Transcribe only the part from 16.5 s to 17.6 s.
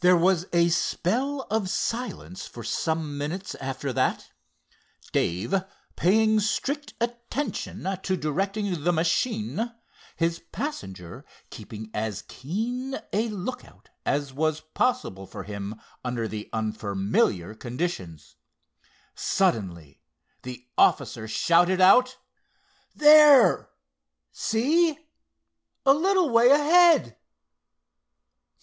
unfamiliar